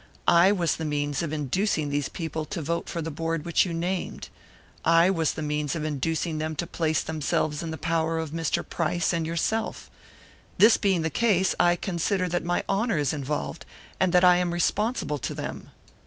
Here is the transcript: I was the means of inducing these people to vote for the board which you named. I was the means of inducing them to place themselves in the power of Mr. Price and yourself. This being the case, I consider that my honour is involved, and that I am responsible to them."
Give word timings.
I 0.27 0.51
was 0.51 0.77
the 0.77 0.83
means 0.83 1.21
of 1.21 1.31
inducing 1.31 1.89
these 1.89 2.09
people 2.09 2.43
to 2.45 2.61
vote 2.63 2.89
for 2.89 3.03
the 3.03 3.11
board 3.11 3.45
which 3.45 3.67
you 3.67 3.71
named. 3.71 4.29
I 4.83 5.11
was 5.11 5.33
the 5.33 5.43
means 5.43 5.75
of 5.75 5.83
inducing 5.85 6.39
them 6.39 6.55
to 6.55 6.65
place 6.65 7.03
themselves 7.03 7.61
in 7.61 7.69
the 7.69 7.77
power 7.77 8.17
of 8.17 8.31
Mr. 8.31 8.67
Price 8.67 9.13
and 9.13 9.27
yourself. 9.27 9.91
This 10.57 10.75
being 10.75 11.03
the 11.03 11.11
case, 11.11 11.53
I 11.59 11.75
consider 11.75 12.27
that 12.29 12.43
my 12.43 12.63
honour 12.67 12.97
is 12.97 13.13
involved, 13.13 13.63
and 13.99 14.11
that 14.11 14.23
I 14.23 14.37
am 14.37 14.53
responsible 14.55 15.19
to 15.19 15.35
them." 15.35 15.69